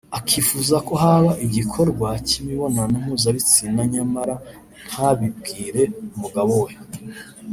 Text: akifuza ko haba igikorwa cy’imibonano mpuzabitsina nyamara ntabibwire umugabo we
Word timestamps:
akifuza 0.19 0.75
ko 0.87 0.93
haba 1.03 1.31
igikorwa 1.45 2.09
cy’imibonano 2.27 2.95
mpuzabitsina 3.05 3.81
nyamara 3.93 4.35
ntabibwire 4.87 5.81
umugabo 6.15 6.53
we 6.65 6.73